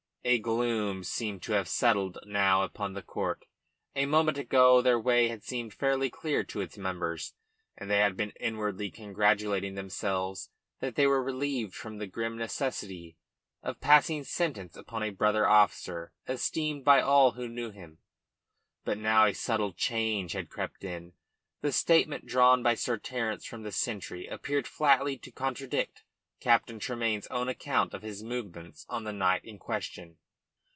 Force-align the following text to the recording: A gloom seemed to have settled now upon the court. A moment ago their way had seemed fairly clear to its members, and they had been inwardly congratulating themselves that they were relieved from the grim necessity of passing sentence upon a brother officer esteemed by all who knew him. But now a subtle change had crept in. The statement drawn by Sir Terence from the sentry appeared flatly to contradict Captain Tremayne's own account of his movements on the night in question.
A 0.23 0.37
gloom 0.37 1.03
seemed 1.03 1.41
to 1.41 1.53
have 1.53 1.67
settled 1.67 2.19
now 2.27 2.61
upon 2.61 2.93
the 2.93 3.01
court. 3.01 3.47
A 3.95 4.05
moment 4.05 4.37
ago 4.37 4.79
their 4.79 4.99
way 4.99 5.29
had 5.29 5.43
seemed 5.43 5.73
fairly 5.73 6.11
clear 6.11 6.43
to 6.43 6.61
its 6.61 6.77
members, 6.77 7.33
and 7.75 7.89
they 7.89 7.97
had 7.97 8.15
been 8.15 8.29
inwardly 8.39 8.91
congratulating 8.91 9.73
themselves 9.73 10.51
that 10.79 10.93
they 10.93 11.07
were 11.07 11.23
relieved 11.23 11.73
from 11.73 11.97
the 11.97 12.05
grim 12.05 12.37
necessity 12.37 13.17
of 13.63 13.81
passing 13.81 14.23
sentence 14.23 14.77
upon 14.77 15.01
a 15.01 15.09
brother 15.09 15.47
officer 15.47 16.13
esteemed 16.27 16.85
by 16.85 17.01
all 17.01 17.31
who 17.31 17.49
knew 17.49 17.71
him. 17.71 17.97
But 18.85 18.99
now 18.99 19.25
a 19.25 19.33
subtle 19.33 19.73
change 19.73 20.33
had 20.33 20.51
crept 20.51 20.83
in. 20.83 21.13
The 21.61 21.71
statement 21.71 22.27
drawn 22.27 22.61
by 22.61 22.75
Sir 22.75 22.99
Terence 22.99 23.43
from 23.43 23.63
the 23.63 23.71
sentry 23.71 24.27
appeared 24.27 24.67
flatly 24.67 25.17
to 25.17 25.31
contradict 25.31 26.03
Captain 26.39 26.79
Tremayne's 26.79 27.27
own 27.27 27.47
account 27.47 27.93
of 27.93 28.01
his 28.01 28.23
movements 28.23 28.83
on 28.89 29.03
the 29.03 29.13
night 29.13 29.45
in 29.45 29.59
question. 29.59 30.17